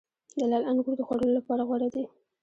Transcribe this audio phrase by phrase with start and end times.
[0.37, 2.03] د لعل انګور د خوړلو لپاره غوره دي.